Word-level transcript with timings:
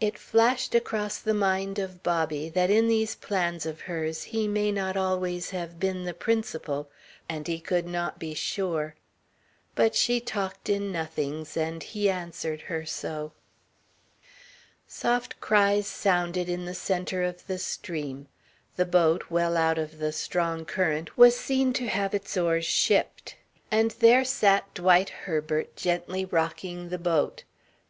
It 0.00 0.16
flashed 0.18 0.74
across 0.74 1.18
the 1.18 1.34
mind 1.34 1.78
of 1.78 2.02
Bobby 2.02 2.48
that 2.48 2.70
in 2.70 2.88
these 2.88 3.14
plans 3.14 3.66
of 3.66 3.82
hers 3.82 4.22
he 4.32 4.48
may 4.48 4.72
not 4.72 4.96
always 4.96 5.50
have 5.50 5.78
been 5.78 6.04
the 6.04 6.14
principal, 6.14 6.88
and 7.28 7.46
he 7.46 7.60
could 7.60 7.84
not 7.84 8.18
be 8.18 8.32
sure... 8.32 8.94
But 9.74 9.94
she 9.94 10.18
talked 10.18 10.70
in 10.70 10.90
nothings, 10.90 11.58
and 11.58 11.82
he 11.82 12.08
answered 12.08 12.62
her 12.72 12.86
so. 12.86 13.32
Soft 14.88 15.38
cries 15.42 15.86
sounded 15.86 16.48
in 16.48 16.64
the 16.64 16.72
centre 16.72 17.22
of 17.22 17.46
the 17.46 17.58
stream. 17.58 18.28
The 18.76 18.86
boat, 18.86 19.24
well 19.28 19.58
out 19.58 19.76
of 19.76 19.98
the 19.98 20.12
strong 20.12 20.64
current, 20.64 21.18
was 21.18 21.36
seen 21.36 21.74
to 21.74 21.86
have 21.88 22.14
its 22.14 22.34
oars 22.38 22.64
shipped; 22.64 23.36
and 23.70 23.90
there 24.00 24.24
sat 24.24 24.72
Dwight 24.72 25.10
Herbert 25.10 25.76
gently 25.76 26.24
rocking 26.24 26.88
the 26.88 26.96
boat. 26.96 27.44